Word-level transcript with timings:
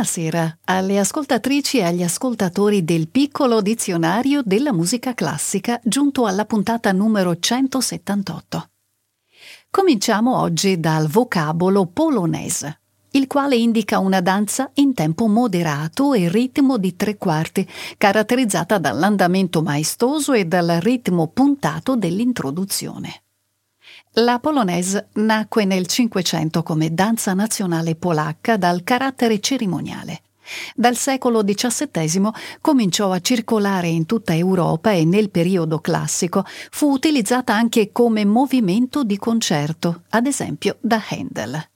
Buonasera 0.00 0.60
alle 0.64 0.98
ascoltatrici 0.98 1.76
e 1.76 1.82
agli 1.82 2.02
ascoltatori 2.02 2.84
del 2.84 3.10
piccolo 3.10 3.60
dizionario 3.60 4.40
della 4.42 4.72
musica 4.72 5.12
classica 5.12 5.78
giunto 5.84 6.24
alla 6.24 6.46
puntata 6.46 6.90
numero 6.92 7.38
178. 7.38 8.70
Cominciamo 9.68 10.38
oggi 10.38 10.80
dal 10.80 11.06
vocabolo 11.06 11.84
polonese, 11.84 12.80
il 13.10 13.26
quale 13.26 13.56
indica 13.56 13.98
una 13.98 14.22
danza 14.22 14.70
in 14.76 14.94
tempo 14.94 15.26
moderato 15.26 16.14
e 16.14 16.30
ritmo 16.30 16.78
di 16.78 16.96
tre 16.96 17.18
quarti, 17.18 17.68
caratterizzata 17.98 18.78
dall'andamento 18.78 19.60
maestoso 19.60 20.32
e 20.32 20.46
dal 20.46 20.78
ritmo 20.80 21.28
puntato 21.28 21.94
dell'introduzione. 21.94 23.24
La 24.14 24.40
polonaise 24.40 25.10
nacque 25.14 25.64
nel 25.64 25.86
Cinquecento 25.86 26.64
come 26.64 26.92
danza 26.92 27.32
nazionale 27.32 27.94
polacca 27.94 28.56
dal 28.56 28.82
carattere 28.82 29.38
cerimoniale. 29.38 30.22
Dal 30.74 30.96
secolo 30.96 31.44
XVII 31.44 32.28
cominciò 32.60 33.12
a 33.12 33.20
circolare 33.20 33.86
in 33.86 34.06
tutta 34.06 34.34
Europa 34.34 34.90
e 34.90 35.04
nel 35.04 35.30
periodo 35.30 35.78
classico 35.78 36.44
fu 36.70 36.90
utilizzata 36.90 37.54
anche 37.54 37.92
come 37.92 38.24
movimento 38.24 39.04
di 39.04 39.16
concerto, 39.16 40.02
ad 40.08 40.26
esempio 40.26 40.78
da 40.80 41.00
Handel. 41.08 41.68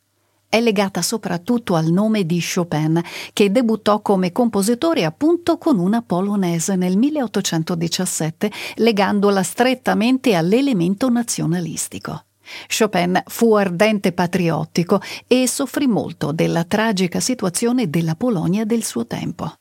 È 0.55 0.61
legata 0.61 1.03
soprattutto 1.03 1.75
al 1.75 1.87
nome 1.87 2.25
di 2.25 2.41
Chopin, 2.41 3.03
che 3.33 3.51
debuttò 3.51 4.01
come 4.01 4.31
compositore 4.31 5.03
appunto 5.03 5.59
con 5.59 5.81
una 5.81 6.01
polonaise 6.01 6.77
nel 6.77 6.97
1817, 6.97 8.53
legandola 8.77 9.43
strettamente 9.43 10.37
all'elemento 10.37 11.11
nazionalistico. 11.11 12.27
Chopin 12.69 13.21
fu 13.27 13.55
ardente 13.55 14.13
patriottico 14.13 15.01
e 15.27 15.49
soffrì 15.49 15.89
molto 15.89 16.31
della 16.31 16.63
tragica 16.63 17.19
situazione 17.19 17.91
della 17.91 18.15
Polonia 18.15 18.65
del 18.65 18.85
suo 18.85 19.09
tempo. 19.09 19.55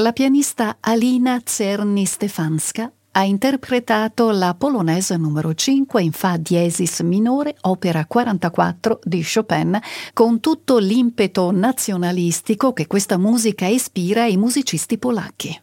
La 0.00 0.12
pianista 0.12 0.76
Alina 0.78 1.40
Czerny-Stefanska 1.42 2.92
ha 3.10 3.24
interpretato 3.24 4.30
la 4.30 4.54
polonese 4.54 5.16
numero 5.16 5.52
5 5.54 6.00
in 6.00 6.12
Fa 6.12 6.36
diesis 6.36 7.00
minore, 7.00 7.56
opera 7.62 8.06
44 8.06 9.00
di 9.02 9.24
Chopin, 9.24 9.76
con 10.12 10.38
tutto 10.38 10.78
l'impeto 10.78 11.50
nazionalistico 11.50 12.72
che 12.72 12.86
questa 12.86 13.16
musica 13.16 13.66
ispira 13.66 14.22
ai 14.22 14.36
musicisti 14.36 14.98
polacchi. 14.98 15.60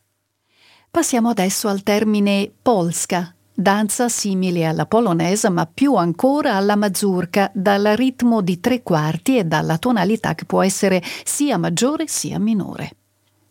Passiamo 0.92 1.30
adesso 1.30 1.70
al 1.70 1.82
termine 1.82 2.52
polska, 2.62 3.34
danza 3.54 4.10
simile 4.10 4.66
alla 4.66 4.86
polonese 4.86 5.48
ma 5.48 5.66
più 5.66 5.96
ancora 5.96 6.56
alla 6.56 6.76
mazurka, 6.76 7.50
dal 7.54 7.86
ritmo 7.96 8.42
di 8.42 8.60
tre 8.60 8.84
quarti 8.84 9.38
e 9.38 9.46
dalla 9.46 9.78
tonalità 9.78 10.36
che 10.36 10.44
può 10.44 10.62
essere 10.62 11.02
sia 11.24 11.58
maggiore 11.58 12.08
sia 12.08 12.38
minore. 12.38 12.98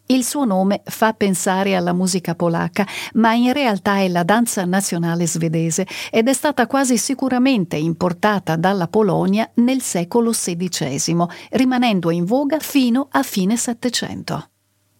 Il 0.06 0.22
suo 0.22 0.44
nome 0.44 0.82
fa 0.84 1.14
pensare 1.14 1.74
alla 1.74 1.94
musica 1.94 2.34
polacca, 2.34 2.86
ma 3.14 3.32
in 3.32 3.54
realtà 3.54 3.98
è 3.98 4.08
la 4.08 4.22
danza 4.22 4.64
nazionale 4.66 5.26
svedese 5.26 5.86
ed 6.10 6.28
è 6.28 6.32
stata 6.34 6.66
quasi 6.66 6.98
sicuramente 6.98 7.76
importata 7.76 8.56
dalla 8.56 8.86
Polonia 8.86 9.50
nel 9.54 9.80
secolo 9.80 10.30
XVI, 10.30 11.26
rimanendo 11.52 12.10
in 12.10 12.26
voga 12.26 12.58
fino 12.58 13.08
a 13.10 13.22
fine 13.22 13.56
Settecento. 13.56 14.48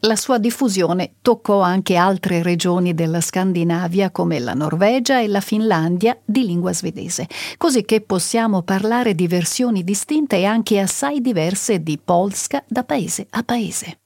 La 0.05 0.17
sua 0.17 0.39
diffusione 0.39 1.15
toccò 1.21 1.61
anche 1.61 1.97
altre 1.97 2.43
regioni 2.43 2.95
della 2.95 3.21
Scandinavia 3.21 4.11
come 4.11 4.39
la 4.39 4.53
Norvegia 4.53 5.21
e 5.21 5.29
la 5.29 5.41
Finlandia 5.41 6.19
di 6.25 6.47
lingua 6.47 6.73
svedese, 6.73 7.27
così 7.59 7.85
che 7.85 8.03
possiamo 8.03 8.63
parlare 8.63 9.15
di 9.15 9.27
versioni 9.27 9.83
distinte 9.83 10.37
e 10.37 10.45
anche 10.45 10.79
assai 10.79 11.21
diverse 11.21 11.83
di 11.83 11.99
polska 12.03 12.63
da 12.67 12.85
paese 12.85 13.27
a 13.31 13.43
paese. 13.43 13.99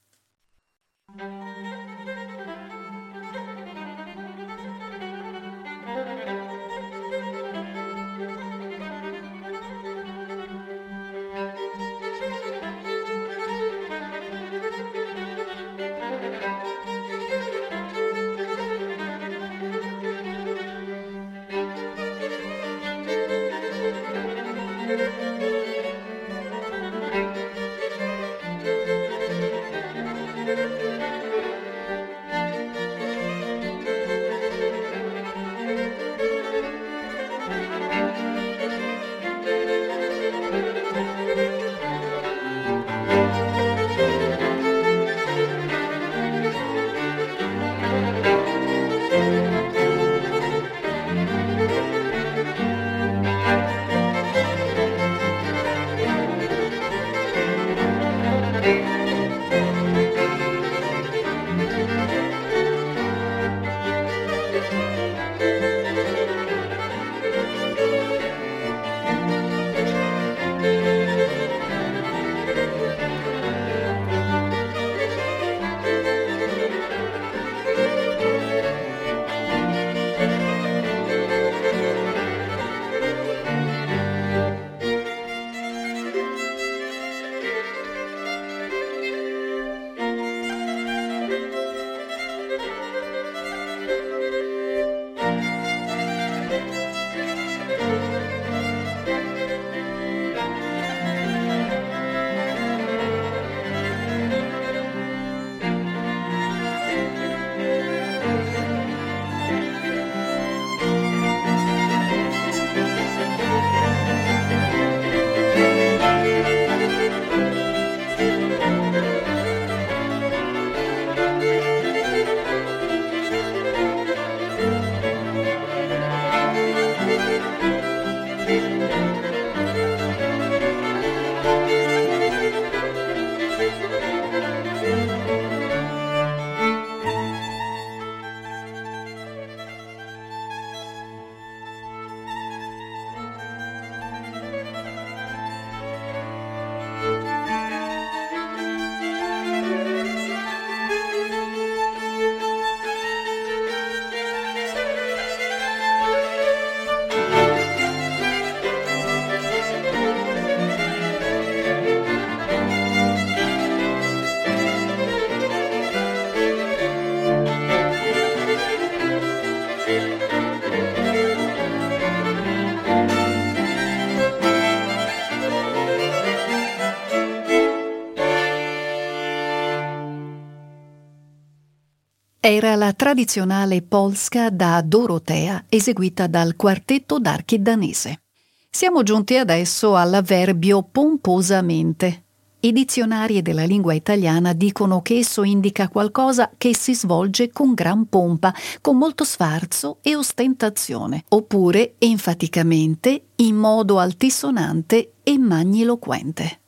Era 182.51 182.77
la 182.77 182.95
tradizionale 182.95 183.83
polska 183.83 184.49
da 184.49 184.81
Dorotea 184.81 185.67
eseguita 185.69 186.27
dal 186.27 186.57
quartetto 186.57 187.19
d'archi 187.19 187.61
danese. 187.61 188.23
Siamo 188.71 189.03
giunti 189.03 189.37
adesso 189.37 189.95
all'avverbio 189.95 190.83
pomposamente. 190.91 192.25
I 192.61 192.73
dizionari 192.73 193.43
della 193.43 193.65
lingua 193.65 193.93
italiana 193.93 194.55
dicono 194.55 195.03
che 195.03 195.19
esso 195.19 195.43
indica 195.43 195.91
qualcosa 195.91 196.51
che 196.57 196.75
si 196.75 196.95
svolge 196.95 197.51
con 197.53 197.75
gran 197.75 198.07
pompa, 198.09 198.55
con 198.81 198.97
molto 198.97 199.25
sfarzo 199.25 199.99
e 200.01 200.17
ostentazione, 200.17 201.25
oppure 201.29 201.97
enfaticamente, 201.99 203.25
in 203.37 203.57
modo 203.57 203.99
altisonante 203.99 205.17
e 205.23 205.37
magniloquente. 205.37 206.61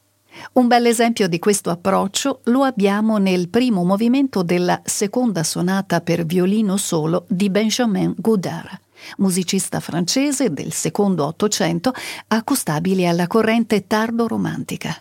Un 0.52 0.66
bel 0.66 0.86
esempio 0.86 1.28
di 1.28 1.38
questo 1.38 1.70
approccio 1.70 2.40
lo 2.44 2.62
abbiamo 2.62 3.18
nel 3.18 3.48
primo 3.48 3.84
movimento 3.84 4.42
della 4.42 4.80
seconda 4.84 5.42
sonata 5.42 6.00
per 6.00 6.24
violino 6.24 6.76
solo 6.76 7.24
di 7.28 7.50
Benjamin 7.50 8.14
Godard 8.16 8.78
musicista 9.18 9.80
francese 9.80 10.52
del 10.52 10.72
secondo 10.72 11.24
Ottocento, 11.24 11.92
accostabile 12.28 13.06
alla 13.06 13.26
corrente 13.26 13.86
tardo-romantica. 13.86 14.94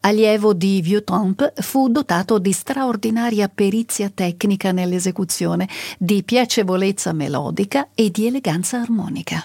Allievo 0.00 0.54
di 0.54 0.80
Vieux-Trompe, 0.80 1.52
fu 1.56 1.88
dotato 1.88 2.38
di 2.38 2.52
straordinaria 2.52 3.48
perizia 3.48 4.08
tecnica 4.08 4.70
nell'esecuzione, 4.70 5.68
di 5.98 6.22
piacevolezza 6.22 7.12
melodica 7.12 7.88
e 7.94 8.10
di 8.10 8.26
eleganza 8.26 8.80
armonica. 8.80 9.44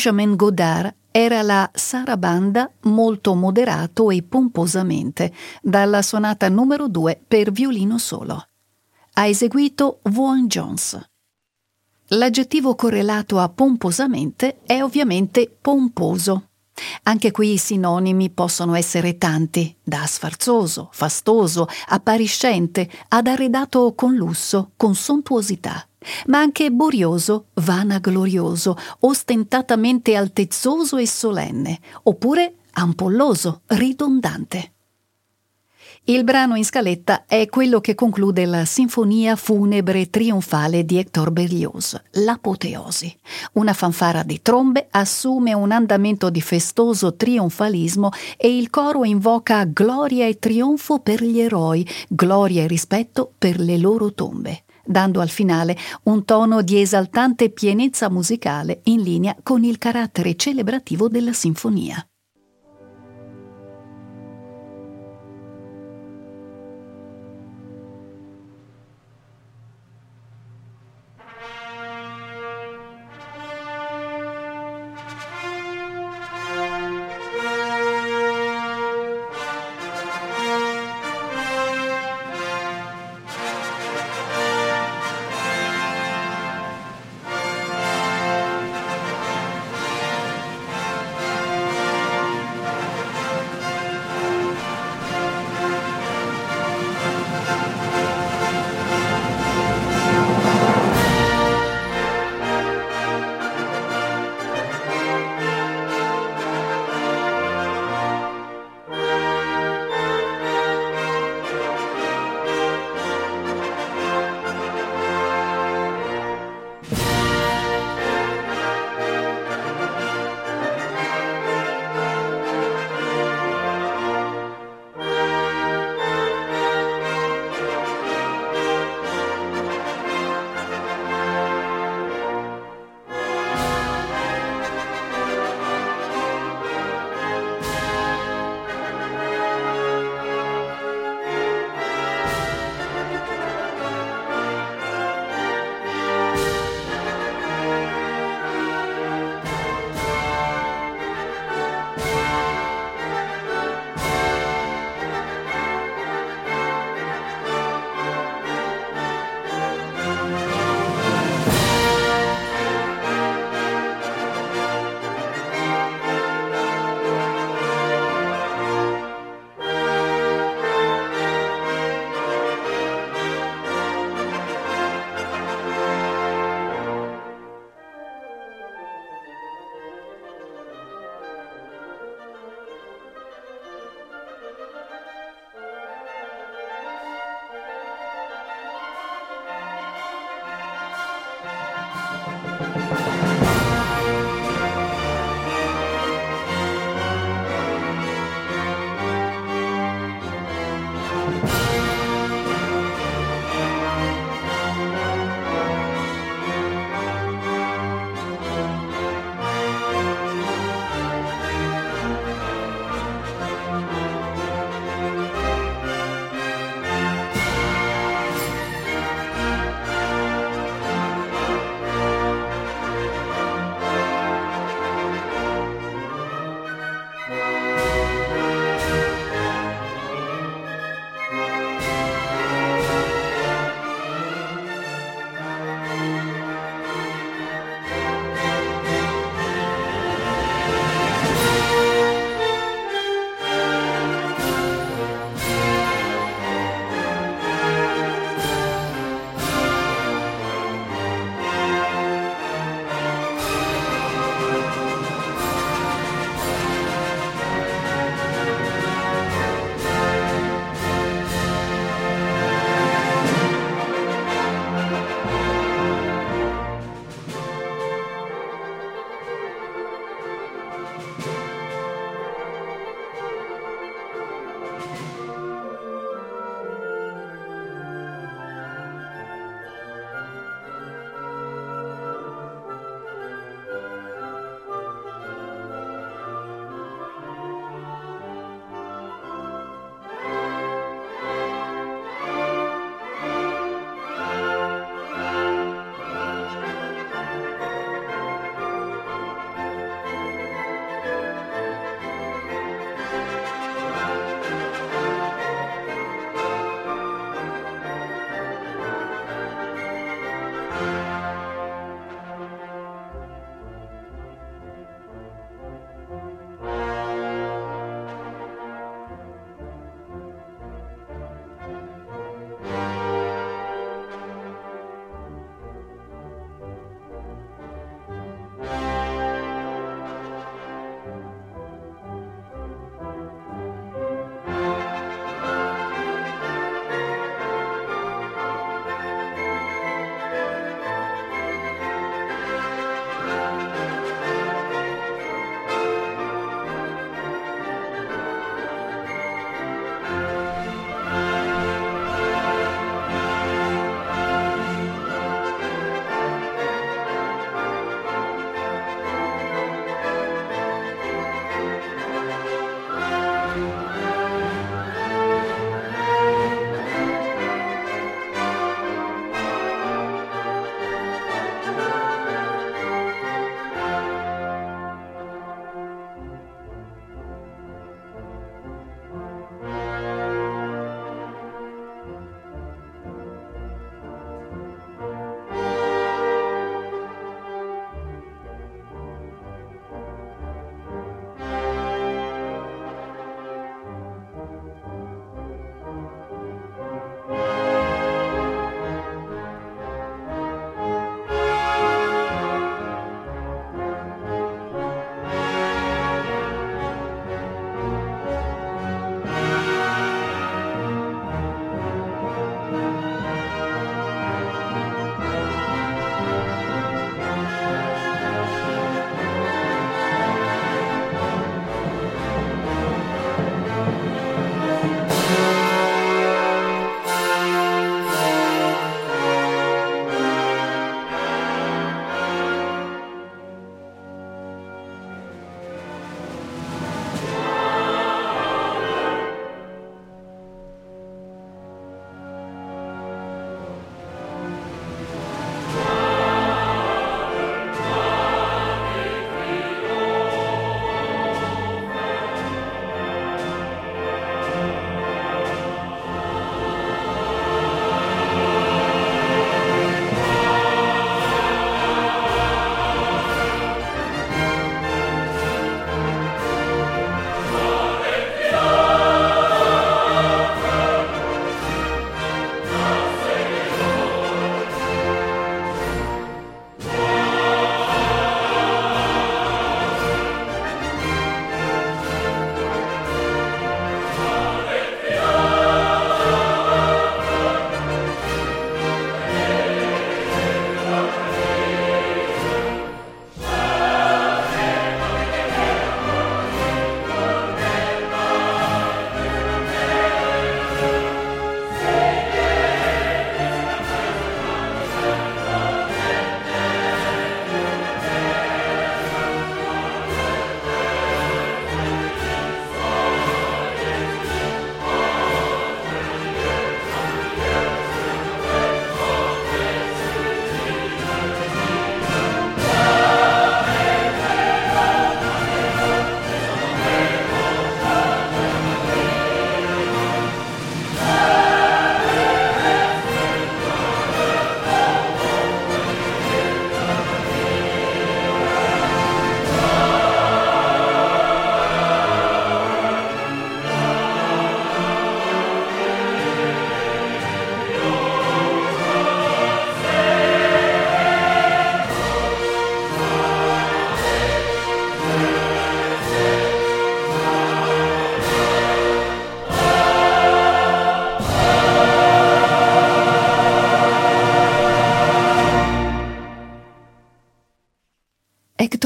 Benjamin 0.00 0.34
Godard 0.34 0.94
era 1.10 1.42
la 1.42 1.70
Sarabanda 1.74 2.72
molto 2.84 3.34
moderato 3.34 4.10
e 4.10 4.22
pomposamente, 4.22 5.30
dalla 5.60 6.00
sonata 6.00 6.48
numero 6.48 6.88
2 6.88 7.20
per 7.28 7.52
violino 7.52 7.98
solo. 7.98 8.46
Ha 9.12 9.26
eseguito 9.26 9.98
Vaughan 10.04 10.46
Jones. 10.46 10.98
L'aggettivo 12.12 12.74
correlato 12.76 13.40
a 13.40 13.50
pomposamente 13.50 14.60
è 14.62 14.82
ovviamente 14.82 15.54
pomposo. 15.60 16.48
Anche 17.02 17.30
qui 17.30 17.52
i 17.52 17.58
sinonimi 17.58 18.30
possono 18.30 18.74
essere 18.74 19.18
tanti, 19.18 19.76
da 19.82 20.06
sfarzoso, 20.06 20.88
fastoso, 20.92 21.68
appariscente, 21.88 22.90
ad 23.08 23.26
arredato 23.26 23.92
con 23.94 24.14
lusso, 24.14 24.70
con 24.78 24.94
sontuosità, 24.94 25.86
ma 26.26 26.38
anche 26.38 26.70
borioso, 26.70 27.46
vanaglorioso, 27.54 28.76
ostentatamente 29.00 30.16
altezzoso 30.16 30.96
e 30.96 31.06
solenne, 31.06 31.78
oppure 32.04 32.54
ampolloso, 32.72 33.62
ridondante. 33.66 34.72
Il 36.04 36.24
brano 36.24 36.56
in 36.56 36.64
scaletta 36.64 37.24
è 37.26 37.46
quello 37.48 37.80
che 37.80 37.94
conclude 37.94 38.46
la 38.46 38.64
sinfonia 38.64 39.36
funebre 39.36 40.08
trionfale 40.08 40.84
di 40.84 40.96
Hector 40.96 41.30
Berlioz, 41.30 42.00
L'Apoteosi. 42.12 43.14
Una 43.52 43.74
fanfara 43.74 44.22
di 44.22 44.40
trombe 44.40 44.88
assume 44.90 45.52
un 45.52 45.70
andamento 45.70 46.30
di 46.30 46.40
festoso 46.40 47.14
trionfalismo 47.14 48.10
e 48.38 48.56
il 48.56 48.70
coro 48.70 49.04
invoca 49.04 49.64
gloria 49.64 50.26
e 50.26 50.38
trionfo 50.38 51.00
per 51.00 51.22
gli 51.22 51.38
eroi, 51.38 51.86
gloria 52.08 52.62
e 52.62 52.66
rispetto 52.66 53.32
per 53.38 53.60
le 53.60 53.76
loro 53.76 54.12
tombe 54.12 54.64
dando 54.90 55.20
al 55.20 55.28
finale 55.28 55.76
un 56.04 56.24
tono 56.24 56.62
di 56.62 56.80
esaltante 56.80 57.50
pienezza 57.50 58.10
musicale 58.10 58.80
in 58.84 59.02
linea 59.02 59.36
con 59.42 59.62
il 59.62 59.78
carattere 59.78 60.34
celebrativo 60.34 61.08
della 61.08 61.32
sinfonia. 61.32 62.04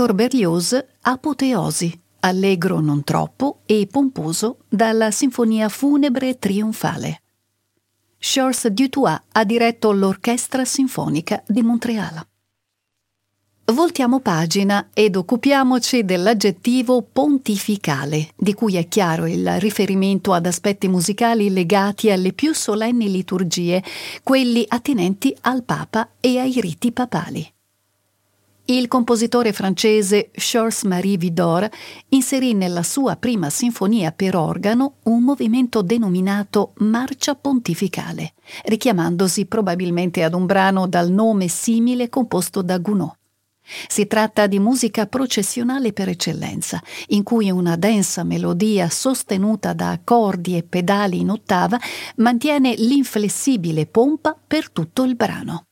Victor 0.04 0.28
Berlioz 0.28 0.84
Apoteosi, 1.00 1.98
allegro 2.20 2.78
non 2.80 3.04
troppo 3.04 3.60
e 3.64 3.88
pomposo 3.90 4.58
dalla 4.68 5.10
Sinfonia 5.10 5.70
funebre 5.70 6.38
trionfale. 6.38 7.22
Charles 8.18 8.66
Dutoit 8.66 9.22
ha 9.32 9.44
diretto 9.44 9.92
l'Orchestra 9.92 10.66
Sinfonica 10.66 11.42
di 11.46 11.62
Montreal. 11.62 12.22
Voltiamo 13.72 14.20
pagina 14.20 14.90
ed 14.92 15.16
occupiamoci 15.16 16.04
dell'aggettivo 16.04 17.00
pontificale, 17.10 18.28
di 18.36 18.52
cui 18.52 18.76
è 18.76 18.86
chiaro 18.88 19.24
il 19.24 19.58
riferimento 19.58 20.34
ad 20.34 20.44
aspetti 20.44 20.86
musicali 20.86 21.50
legati 21.50 22.10
alle 22.10 22.34
più 22.34 22.52
solenni 22.52 23.10
liturgie, 23.10 23.82
quelli 24.22 24.66
attinenti 24.68 25.34
al 25.42 25.62
Papa 25.62 26.10
e 26.20 26.38
ai 26.38 26.60
riti 26.60 26.92
papali. 26.92 27.53
Il 28.66 28.88
compositore 28.88 29.52
francese 29.52 30.30
Charles-Marie 30.32 31.18
Vidor 31.18 31.68
inserì 32.08 32.54
nella 32.54 32.82
sua 32.82 33.16
prima 33.16 33.50
sinfonia 33.50 34.10
per 34.10 34.36
organo 34.36 34.94
un 35.02 35.22
movimento 35.22 35.82
denominato 35.82 36.72
Marcia 36.78 37.34
pontificale, 37.34 38.32
richiamandosi 38.64 39.44
probabilmente 39.44 40.22
ad 40.22 40.32
un 40.32 40.46
brano 40.46 40.86
dal 40.86 41.10
nome 41.10 41.48
simile 41.48 42.08
composto 42.08 42.62
da 42.62 42.78
Gounod. 42.78 43.12
Si 43.86 44.06
tratta 44.06 44.46
di 44.46 44.58
musica 44.58 45.06
processionale 45.08 45.92
per 45.92 46.08
eccellenza, 46.08 46.82
in 47.08 47.22
cui 47.22 47.50
una 47.50 47.76
densa 47.76 48.24
melodia 48.24 48.88
sostenuta 48.88 49.74
da 49.74 49.90
accordi 49.90 50.56
e 50.56 50.62
pedali 50.62 51.20
in 51.20 51.28
ottava 51.28 51.78
mantiene 52.16 52.74
l'inflessibile 52.76 53.84
pompa 53.84 54.34
per 54.46 54.70
tutto 54.70 55.02
il 55.02 55.16
brano. 55.16 55.66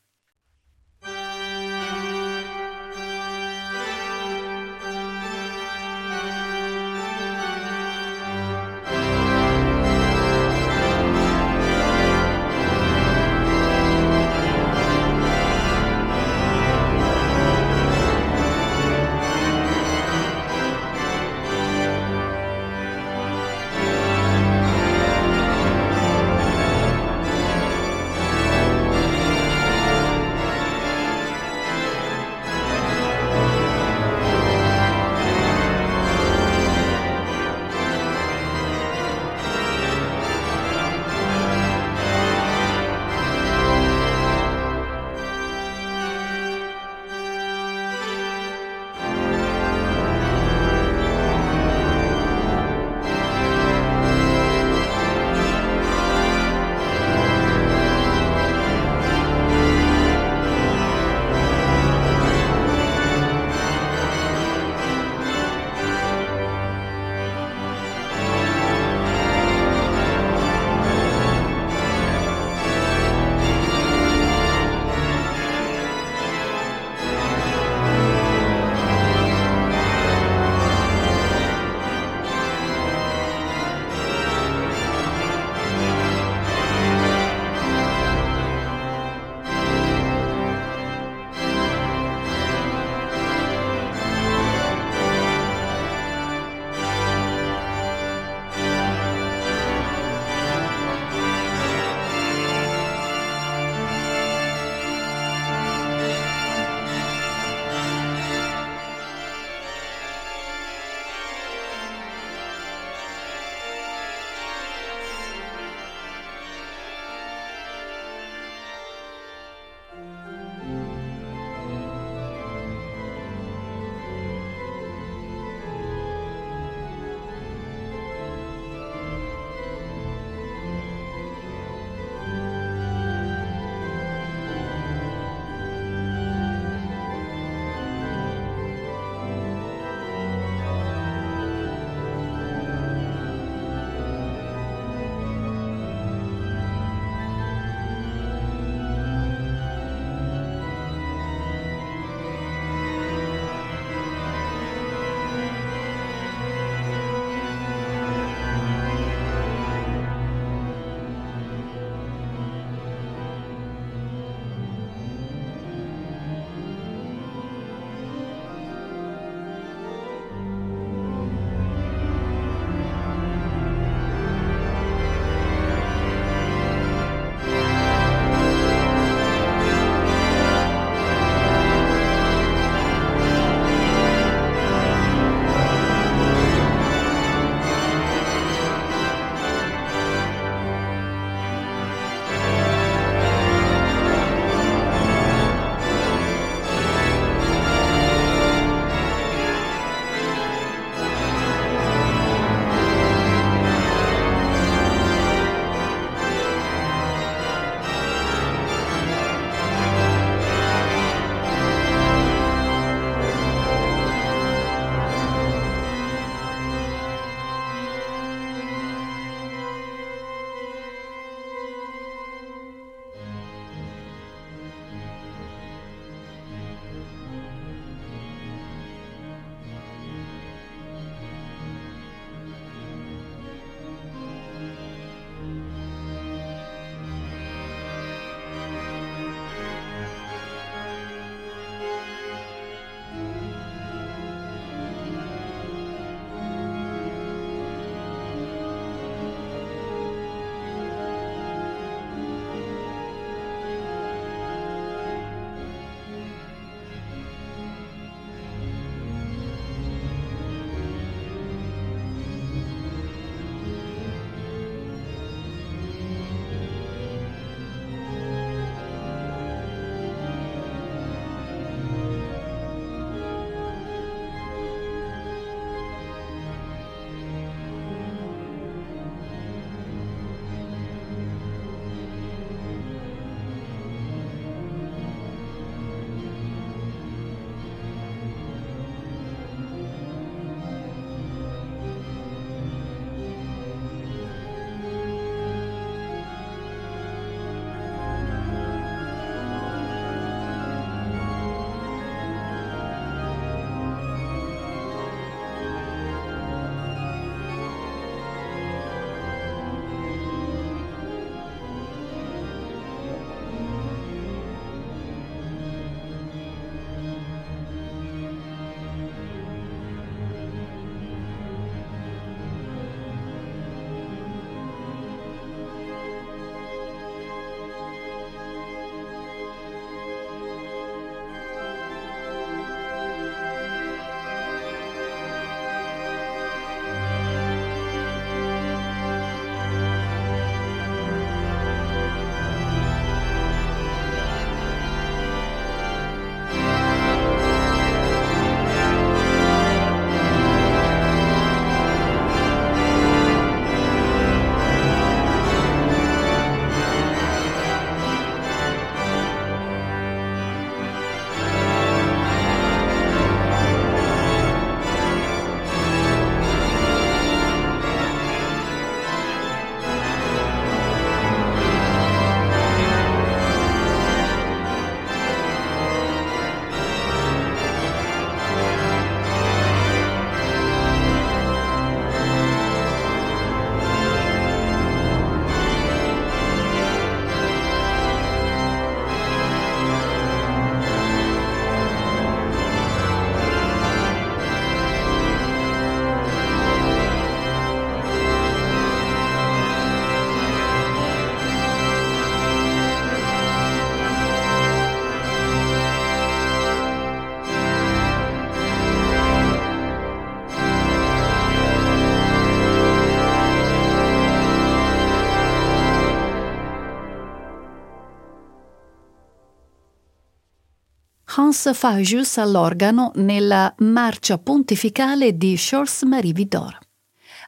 Hans 421.52 421.74
Fagius 421.74 422.38
all'organo 422.38 423.12
nella 423.16 423.74
Marcia 423.80 424.38
pontificale 424.38 425.36
di 425.36 425.54
Chors 425.58 426.04
Marie 426.04 426.32
Vidor. 426.32 426.78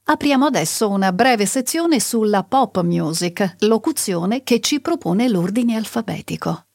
Apriamo 0.04 0.44
adesso 0.44 0.90
una 0.90 1.10
breve 1.10 1.46
sezione 1.46 2.00
sulla 2.00 2.44
pop 2.44 2.82
music, 2.82 3.56
locuzione 3.60 4.42
che 4.42 4.60
ci 4.60 4.80
propone 4.80 5.26
l'ordine 5.26 5.76
alfabetico. 5.76 6.66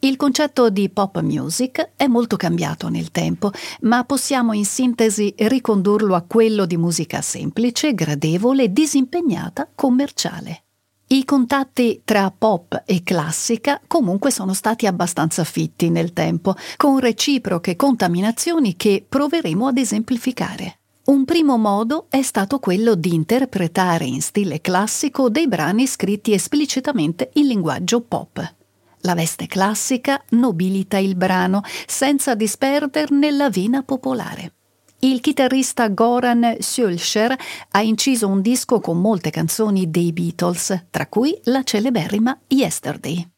Il 0.00 0.16
concetto 0.16 0.68
di 0.68 0.90
pop 0.90 1.18
music 1.20 1.92
è 1.96 2.06
molto 2.06 2.36
cambiato 2.36 2.90
nel 2.90 3.10
tempo, 3.10 3.50
ma 3.80 4.04
possiamo 4.04 4.52
in 4.52 4.66
sintesi 4.66 5.32
ricondurlo 5.34 6.14
a 6.14 6.24
quello 6.28 6.66
di 6.66 6.76
musica 6.76 7.22
semplice, 7.22 7.94
gradevole, 7.94 8.70
disimpegnata, 8.70 9.66
commerciale. 9.74 10.64
I 11.10 11.24
contatti 11.24 12.02
tra 12.04 12.30
pop 12.36 12.82
e 12.84 13.02
classica 13.02 13.80
comunque 13.86 14.30
sono 14.30 14.52
stati 14.52 14.86
abbastanza 14.86 15.42
fitti 15.42 15.88
nel 15.88 16.12
tempo, 16.12 16.54
con 16.76 16.98
reciproche 16.98 17.76
contaminazioni 17.76 18.76
che 18.76 19.06
proveremo 19.08 19.68
ad 19.68 19.78
esemplificare. 19.78 20.80
Un 21.06 21.24
primo 21.24 21.56
modo 21.56 22.08
è 22.10 22.20
stato 22.20 22.58
quello 22.58 22.94
di 22.94 23.14
interpretare 23.14 24.04
in 24.04 24.20
stile 24.20 24.60
classico 24.60 25.30
dei 25.30 25.48
brani 25.48 25.86
scritti 25.86 26.34
esplicitamente 26.34 27.30
in 27.34 27.46
linguaggio 27.46 28.02
pop. 28.02 28.54
La 29.00 29.14
veste 29.14 29.46
classica 29.46 30.22
nobilita 30.32 30.98
il 30.98 31.14
brano 31.14 31.62
senza 31.86 32.34
disperderne 32.34 33.30
la 33.30 33.48
vena 33.48 33.82
popolare. 33.82 34.52
Il 35.00 35.20
chitarrista 35.20 35.88
Goran 35.90 36.56
Sölscher 36.58 37.32
ha 37.70 37.82
inciso 37.82 38.26
un 38.26 38.40
disco 38.40 38.80
con 38.80 39.00
molte 39.00 39.30
canzoni 39.30 39.88
dei 39.88 40.12
Beatles, 40.12 40.86
tra 40.90 41.06
cui 41.06 41.38
la 41.44 41.62
celeberrima 41.62 42.36
Yesterday. 42.48 43.37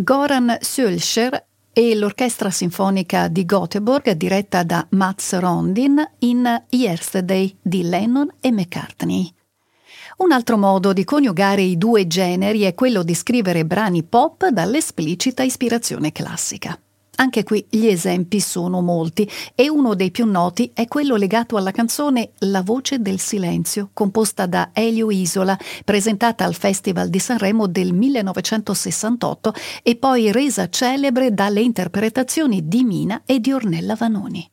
Goran 0.00 0.58
Sölscher 0.60 1.44
e 1.72 1.96
l'Orchestra 1.96 2.50
Sinfonica 2.50 3.26
di 3.26 3.44
Göteborg 3.44 4.12
diretta 4.12 4.62
da 4.62 4.86
Mats 4.90 5.36
Rondin 5.36 6.00
in 6.20 6.64
Yesterday 6.68 7.52
di 7.60 7.82
Lennon 7.82 8.32
e 8.40 8.52
McCartney. 8.52 9.28
Un 10.18 10.30
altro 10.30 10.56
modo 10.56 10.92
di 10.92 11.02
coniugare 11.02 11.62
i 11.62 11.76
due 11.76 12.06
generi 12.06 12.62
è 12.62 12.74
quello 12.74 13.02
di 13.02 13.14
scrivere 13.14 13.64
brani 13.64 14.04
pop 14.04 14.46
dall'esplicita 14.46 15.42
ispirazione 15.42 16.12
classica. 16.12 16.78
Anche 17.20 17.42
qui 17.42 17.66
gli 17.68 17.86
esempi 17.86 18.38
sono 18.38 18.80
molti 18.80 19.28
e 19.56 19.68
uno 19.68 19.94
dei 19.94 20.12
più 20.12 20.24
noti 20.24 20.70
è 20.72 20.86
quello 20.86 21.16
legato 21.16 21.56
alla 21.56 21.72
canzone 21.72 22.30
La 22.38 22.62
voce 22.62 23.00
del 23.00 23.18
silenzio, 23.18 23.90
composta 23.92 24.46
da 24.46 24.70
Elio 24.72 25.10
Isola, 25.10 25.58
presentata 25.84 26.44
al 26.44 26.54
Festival 26.54 27.08
di 27.08 27.18
Sanremo 27.18 27.66
del 27.66 27.92
1968 27.92 29.52
e 29.82 29.96
poi 29.96 30.30
resa 30.30 30.68
celebre 30.68 31.34
dalle 31.34 31.60
interpretazioni 31.60 32.68
di 32.68 32.84
Mina 32.84 33.22
e 33.26 33.40
di 33.40 33.52
Ornella 33.52 33.96
Vanoni. 33.96 34.48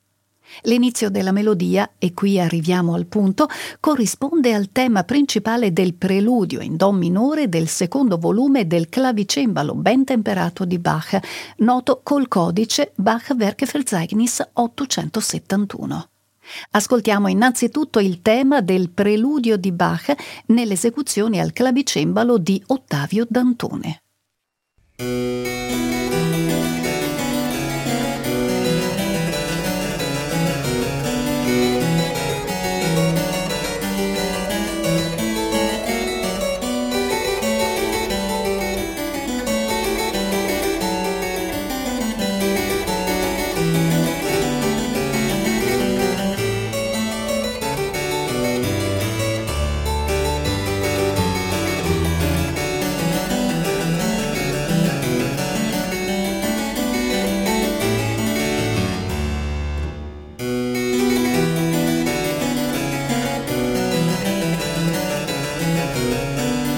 L'inizio 0.64 1.10
della 1.10 1.32
melodia, 1.32 1.92
e 1.98 2.14
qui 2.14 2.40
arriviamo 2.40 2.94
al 2.94 3.06
punto, 3.06 3.48
corrisponde 3.80 4.54
al 4.54 4.72
tema 4.72 5.04
principale 5.04 5.74
del 5.74 5.94
preludio 5.94 6.62
in 6.62 6.76
Do 6.76 6.92
minore 6.92 7.50
del 7.50 7.68
secondo 7.68 8.18
volume 8.18 8.68
del 8.68 8.90
clavicembalo 8.90 9.76
ben 9.76 10.04
temperato 10.04 10.66
di 10.66 10.80
Bach, 10.80 11.20
noto 11.58 12.02
col 12.04 12.28
codice 12.28 12.92
Bach 12.96 13.34
Werkverzeichnis 13.38 14.50
871. 14.54 16.10
Ascoltiamo 16.72 17.28
innanzitutto 17.28 18.00
il 18.00 18.22
tema 18.22 18.62
del 18.62 18.90
preludio 18.90 19.58
di 19.58 19.72
Bach 19.72 20.14
nell'esecuzione 20.48 21.40
al 21.40 21.54
clavicembalo 21.54 22.38
di 22.38 22.62
Ottavio 22.68 23.26
Dantone. 23.28 24.02
Música 65.96 66.75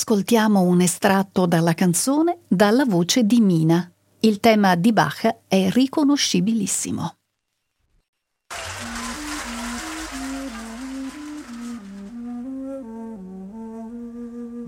ascoltiamo 0.00 0.62
un 0.62 0.80
estratto 0.80 1.44
dalla 1.44 1.74
canzone 1.74 2.38
dalla 2.48 2.86
voce 2.86 3.22
di 3.22 3.38
Mina. 3.38 3.86
Il 4.20 4.40
tema 4.40 4.74
di 4.74 4.94
Bach 4.94 5.40
è 5.46 5.68
riconoscibilissimo. 5.68 7.16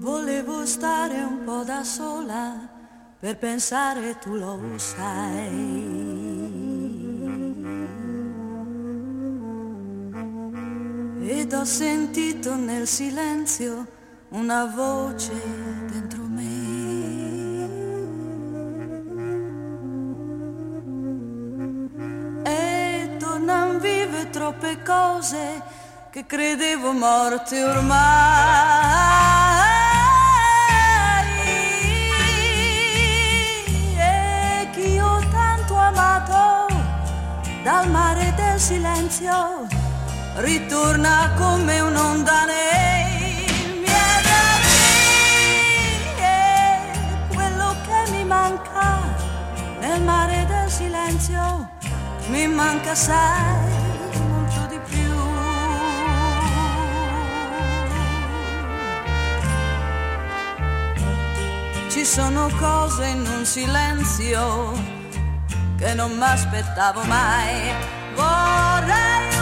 Volevo 0.01 0.67
stare 0.67 1.23
un 1.23 1.45
po' 1.45 1.65
da 1.65 1.83
sola 1.83 2.69
per 3.19 3.39
pensare 3.39 4.19
tu 4.19 4.35
lo 4.35 4.61
sai. 4.77 5.81
Ed 11.23 11.53
ho 11.55 11.65
sentito 11.65 12.55
nel 12.55 12.87
silenzio 12.87 14.01
una 14.33 14.65
voce 14.65 15.33
dentro 15.91 16.23
me. 16.23 17.71
E 22.45 23.17
tornan 23.19 23.79
vive 23.79 24.31
troppe 24.31 24.83
cose 24.83 25.63
che 26.11 26.25
credevo 26.25 26.93
morte 26.93 27.63
ormai. 27.63 28.01
E 33.99 34.69
che 34.73 34.81
io 34.81 35.19
tanto 35.31 35.75
amato 35.75 36.75
dal 37.63 37.91
mare 37.91 38.33
del 38.35 38.59
silenzio 38.59 39.67
ritorna 40.37 41.33
come 41.37 41.81
un'onda 41.81 42.45
nera 42.47 43.02
nel 49.81 50.01
mare 50.03 50.47
del 50.47 50.71
silenzio 50.71 51.69
mi 52.29 52.47
manca 52.47 52.95
sai 52.95 53.71
molto 54.29 54.67
di 54.69 54.79
più. 54.89 55.13
Ci 61.91 62.05
sono 62.05 62.49
cose 62.59 63.07
in 63.07 63.27
un 63.27 63.45
silenzio 63.45 64.73
che 65.77 65.95
non 65.95 66.13
mi 66.13 66.23
aspettavo 66.23 67.03
mai. 67.05 67.73
Vorrei 68.15 69.42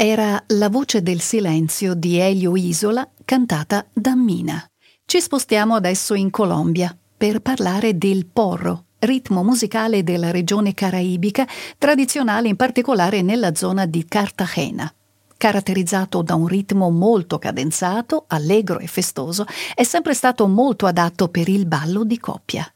Era 0.00 0.40
la 0.50 0.68
voce 0.68 1.02
del 1.02 1.20
silenzio 1.20 1.94
di 1.94 2.18
Elio 2.18 2.54
Isola 2.54 3.10
cantata 3.24 3.84
da 3.92 4.14
Mina. 4.14 4.64
Ci 5.04 5.20
spostiamo 5.20 5.74
adesso 5.74 6.14
in 6.14 6.30
Colombia 6.30 6.96
per 7.16 7.40
parlare 7.40 7.98
del 7.98 8.26
porro, 8.26 8.84
ritmo 9.00 9.42
musicale 9.42 10.04
della 10.04 10.30
regione 10.30 10.72
caraibica, 10.72 11.48
tradizionale 11.78 12.46
in 12.46 12.54
particolare 12.54 13.22
nella 13.22 13.56
zona 13.56 13.86
di 13.86 14.04
Cartagena. 14.06 14.88
Caratterizzato 15.36 16.22
da 16.22 16.36
un 16.36 16.46
ritmo 16.46 16.90
molto 16.90 17.40
cadenzato, 17.40 18.26
allegro 18.28 18.78
e 18.78 18.86
festoso, 18.86 19.46
è 19.74 19.82
sempre 19.82 20.14
stato 20.14 20.46
molto 20.46 20.86
adatto 20.86 21.26
per 21.26 21.48
il 21.48 21.66
ballo 21.66 22.04
di 22.04 22.20
coppia. 22.20 22.72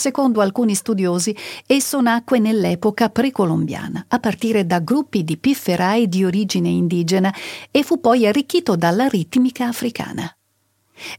Secondo 0.00 0.40
alcuni 0.40 0.74
studiosi, 0.74 1.36
esso 1.66 2.00
nacque 2.00 2.38
nell'epoca 2.38 3.10
precolombiana, 3.10 4.06
a 4.08 4.18
partire 4.18 4.64
da 4.64 4.78
gruppi 4.78 5.24
di 5.24 5.36
pifferai 5.36 6.08
di 6.08 6.24
origine 6.24 6.70
indigena 6.70 7.30
e 7.70 7.82
fu 7.82 8.00
poi 8.00 8.26
arricchito 8.26 8.76
dalla 8.76 9.08
ritmica 9.08 9.66
africana. 9.66 10.34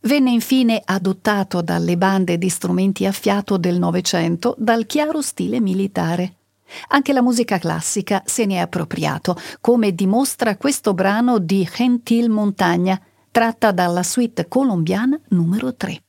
Venne 0.01 0.31
infine 0.31 0.81
adottato 0.83 1.61
dalle 1.61 1.95
bande 1.95 2.39
di 2.39 2.49
strumenti 2.49 3.05
a 3.05 3.11
fiato 3.11 3.57
del 3.57 3.77
Novecento 3.77 4.55
dal 4.57 4.87
chiaro 4.87 5.21
stile 5.21 5.61
militare. 5.61 6.37
Anche 6.87 7.13
la 7.13 7.21
musica 7.21 7.59
classica 7.59 8.23
se 8.25 8.47
ne 8.47 8.55
è 8.55 8.57
appropriato, 8.57 9.37
come 9.59 9.93
dimostra 9.93 10.57
questo 10.57 10.95
brano 10.95 11.37
di 11.37 11.69
Gentil 11.71 12.31
Montagna, 12.31 12.99
tratta 13.29 13.71
dalla 13.71 14.01
suite 14.01 14.47
colombiana 14.47 15.19
numero 15.27 15.75
3. 15.75 16.01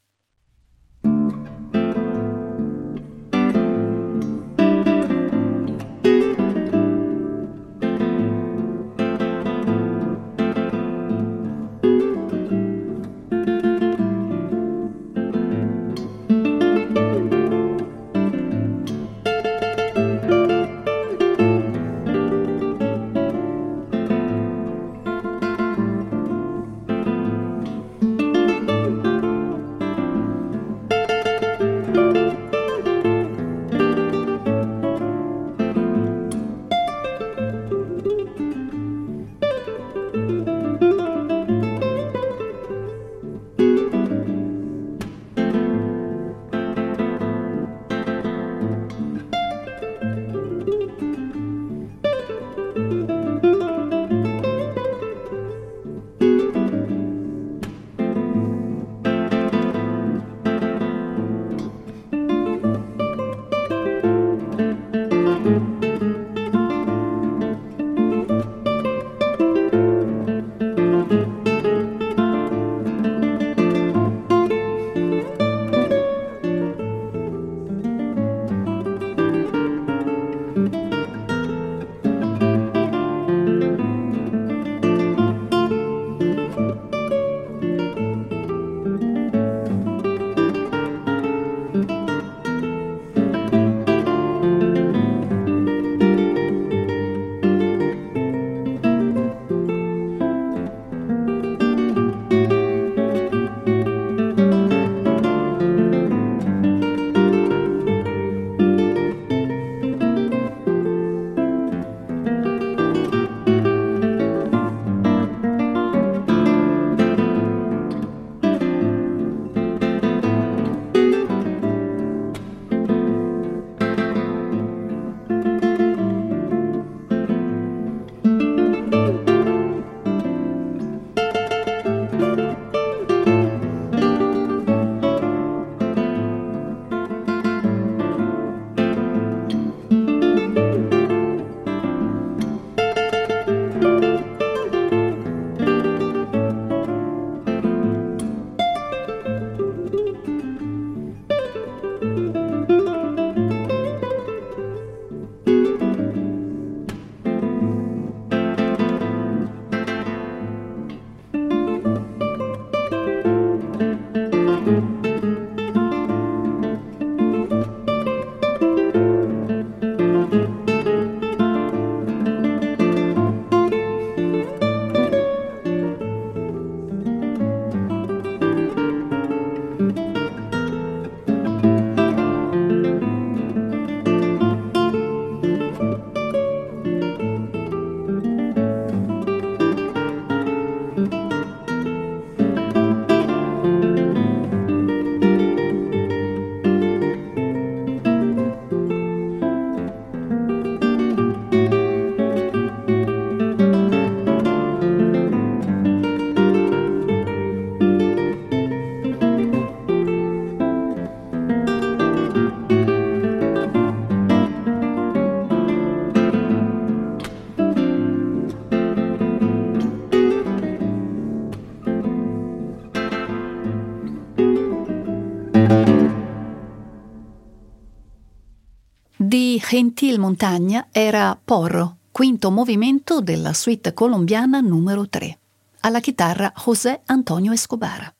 Gentil 229.72 230.18
Montagna 230.18 230.88
era 230.92 231.34
Porro, 231.42 231.96
quinto 232.10 232.50
movimento 232.50 233.22
della 233.22 233.54
suite 233.54 233.94
colombiana 233.94 234.60
numero 234.60 235.08
3. 235.08 235.38
Alla 235.80 236.00
chitarra 236.00 236.52
José 236.54 237.00
Antonio 237.06 237.52
Escobar. 237.52 238.14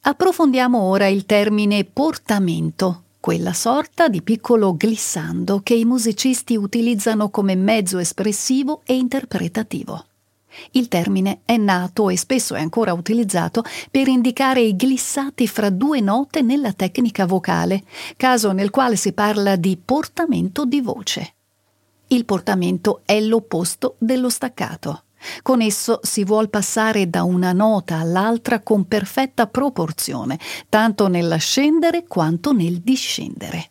Approfondiamo 0.00 0.78
ora 0.78 1.06
il 1.06 1.26
termine 1.26 1.84
portamento, 1.84 3.02
quella 3.20 3.52
sorta 3.52 4.08
di 4.08 4.22
piccolo 4.22 4.74
glissando 4.74 5.60
che 5.62 5.74
i 5.74 5.84
musicisti 5.84 6.56
utilizzano 6.56 7.28
come 7.28 7.56
mezzo 7.56 7.98
espressivo 7.98 8.80
e 8.86 8.96
interpretativo. 8.96 10.06
Il 10.72 10.88
termine 10.88 11.40
è 11.44 11.56
nato 11.56 12.10
e 12.10 12.16
spesso 12.16 12.54
è 12.54 12.60
ancora 12.60 12.92
utilizzato 12.92 13.62
per 13.90 14.08
indicare 14.08 14.60
i 14.60 14.76
glissati 14.76 15.46
fra 15.46 15.70
due 15.70 16.00
note 16.00 16.42
nella 16.42 16.72
tecnica 16.72 17.26
vocale, 17.26 17.82
caso 18.16 18.52
nel 18.52 18.70
quale 18.70 18.96
si 18.96 19.12
parla 19.12 19.56
di 19.56 19.78
portamento 19.82 20.64
di 20.64 20.80
voce. 20.80 21.34
Il 22.08 22.24
portamento 22.24 23.02
è 23.04 23.20
l'opposto 23.20 23.96
dello 23.98 24.28
staccato. 24.28 25.04
Con 25.42 25.60
esso 25.60 26.00
si 26.02 26.24
vuol 26.24 26.48
passare 26.48 27.08
da 27.10 27.22
una 27.24 27.52
nota 27.52 27.98
all'altra 27.98 28.60
con 28.60 28.86
perfetta 28.88 29.46
proporzione, 29.46 30.38
tanto 30.68 31.08
nell'ascendere 31.08 32.04
quanto 32.06 32.52
nel 32.52 32.80
discendere. 32.80 33.69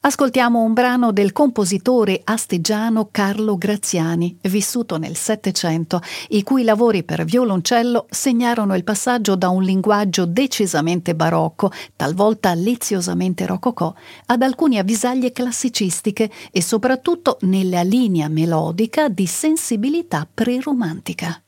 Ascoltiamo 0.00 0.62
un 0.62 0.72
brano 0.72 1.12
del 1.12 1.32
compositore 1.32 2.20
astigiano 2.24 3.08
Carlo 3.10 3.56
Graziani, 3.56 4.38
vissuto 4.42 4.98
nel 4.98 5.16
Settecento, 5.16 6.00
i 6.28 6.42
cui 6.42 6.64
lavori 6.64 7.02
per 7.02 7.24
violoncello 7.24 8.06
segnarono 8.10 8.74
il 8.74 8.84
passaggio 8.84 9.36
da 9.36 9.48
un 9.48 9.62
linguaggio 9.62 10.26
decisamente 10.26 11.14
barocco, 11.14 11.70
talvolta 11.94 12.54
leziosamente 12.54 13.46
rococò, 13.46 13.92
ad 14.26 14.42
alcune 14.42 14.78
avvisaglie 14.78 15.32
classicistiche 15.32 16.30
e 16.50 16.62
soprattutto 16.62 17.38
nella 17.42 17.82
linea 17.82 18.28
melodica 18.28 19.08
di 19.08 19.26
sensibilità 19.26 20.28
preromantica. 20.32 21.40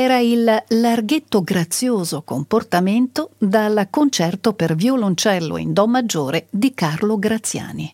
Era 0.00 0.20
il 0.20 0.64
larghetto 0.68 1.42
grazioso 1.42 2.22
comportamento 2.22 3.30
dal 3.36 3.88
concerto 3.90 4.52
per 4.52 4.76
violoncello 4.76 5.56
in 5.56 5.72
Do 5.72 5.88
maggiore 5.88 6.46
di 6.50 6.72
Carlo 6.72 7.18
Graziani. 7.18 7.92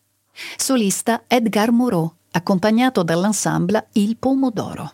Solista 0.56 1.22
Edgar 1.26 1.70
Moreau, 1.70 2.12
accompagnato 2.32 3.02
dall'ensemble 3.02 3.86
Il 3.92 4.18
Pomodoro. 4.18 4.92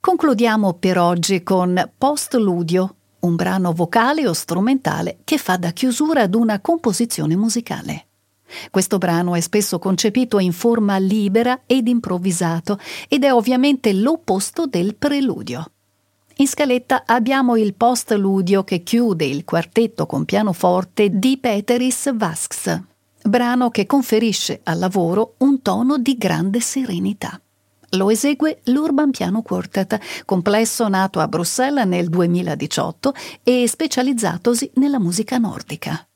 Concludiamo 0.00 0.74
per 0.74 0.98
oggi 0.98 1.44
con 1.44 1.92
Postludio, 1.96 2.94
un 3.20 3.36
brano 3.36 3.72
vocale 3.72 4.26
o 4.26 4.32
strumentale 4.32 5.18
che 5.22 5.38
fa 5.38 5.56
da 5.56 5.70
chiusura 5.70 6.22
ad 6.22 6.34
una 6.34 6.58
composizione 6.58 7.36
musicale. 7.36 8.06
Questo 8.72 8.98
brano 8.98 9.36
è 9.36 9.40
spesso 9.40 9.78
concepito 9.78 10.40
in 10.40 10.52
forma 10.52 10.98
libera 10.98 11.62
ed 11.66 11.86
improvvisato 11.86 12.80
ed 13.06 13.22
è 13.22 13.32
ovviamente 13.32 13.92
l'opposto 13.92 14.66
del 14.66 14.96
preludio. 14.96 15.70
In 16.38 16.46
scaletta 16.46 17.04
abbiamo 17.06 17.56
il 17.56 17.72
postludio 17.72 18.62
che 18.62 18.82
chiude 18.82 19.24
il 19.24 19.44
quartetto 19.44 20.04
con 20.04 20.26
pianoforte 20.26 21.08
di 21.18 21.38
Peteris 21.38 22.14
Vasks, 22.14 22.78
brano 23.22 23.70
che 23.70 23.86
conferisce 23.86 24.60
al 24.64 24.78
lavoro 24.78 25.36
un 25.38 25.62
tono 25.62 25.96
di 25.96 26.18
grande 26.18 26.60
serenità. 26.60 27.40
Lo 27.92 28.10
esegue 28.10 28.60
l'Urban 28.64 29.12
Piano 29.12 29.40
Quartet, 29.40 29.98
complesso 30.26 30.86
nato 30.88 31.20
a 31.20 31.28
Bruxelles 31.28 31.86
nel 31.86 32.10
2018 32.10 33.14
e 33.42 33.66
specializzatosi 33.66 34.72
nella 34.74 34.98
musica 34.98 35.38
nordica. 35.38 36.06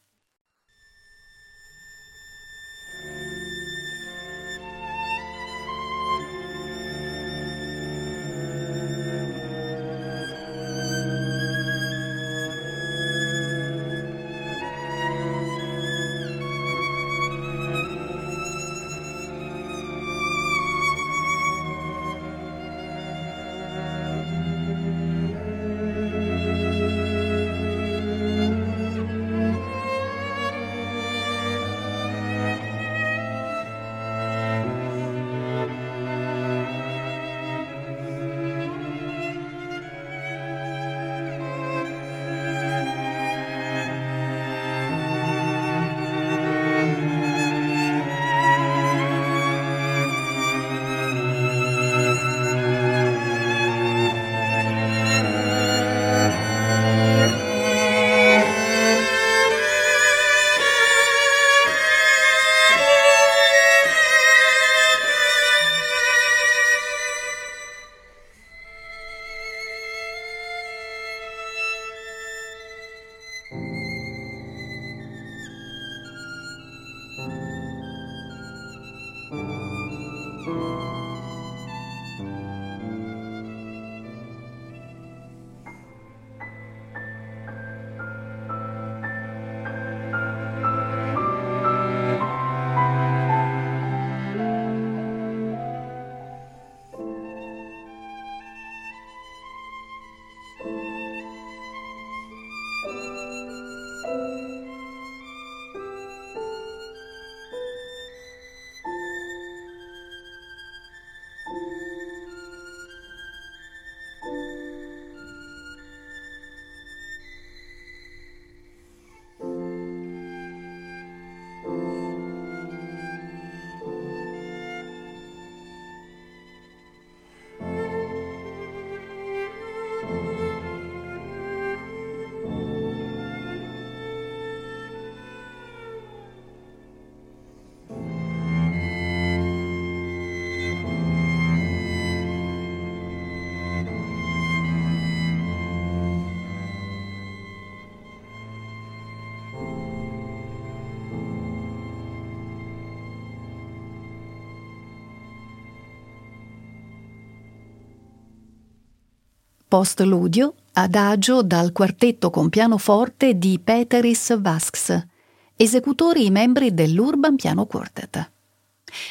Postludio, 159.70 160.54
adagio 160.72 161.44
dal 161.44 161.70
quartetto 161.70 162.28
con 162.30 162.48
pianoforte 162.48 163.38
di 163.38 163.60
Peteris 163.62 164.36
Vasks, 164.40 165.06
esecutori 165.54 166.24
i 166.24 166.30
membri 166.32 166.74
dell'Urban 166.74 167.36
Piano 167.36 167.66
Quartet. 167.66 168.30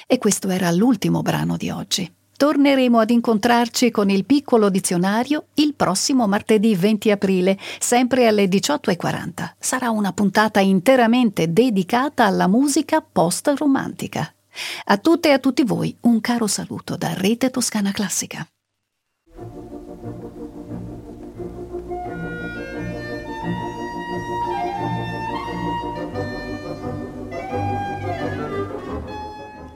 E 0.06 0.18
questo 0.18 0.50
era 0.50 0.70
l'ultimo 0.72 1.22
brano 1.22 1.56
di 1.56 1.70
oggi. 1.70 2.14
Torneremo 2.36 3.00
ad 3.00 3.10
incontrarci 3.10 3.90
con 3.90 4.10
il 4.10 4.26
piccolo 4.26 4.70
dizionario 4.70 5.46
il 5.54 5.76
prossimo 5.76 6.28
martedì 6.28 6.76
20 6.76 7.12
aprile, 7.12 7.58
sempre 7.80 8.28
alle 8.28 8.44
18.40. 8.50 9.52
Sarà 9.58 9.92
una 9.92 10.12
puntata 10.12 10.60
interamente 10.60 11.54
dedicata 11.54 12.26
alla 12.26 12.48
musica 12.48 13.00
post-romantica. 13.00 14.30
A 14.88 14.98
tutte 14.98 15.30
e 15.30 15.32
a 15.32 15.40
tutti 15.40 15.64
voi 15.64 15.96
un 16.02 16.20
caro 16.20 16.48
saluto 16.48 16.98
da 16.98 17.14
Rete 17.14 17.50
Toscana 17.50 17.94
Classica. 17.94 18.46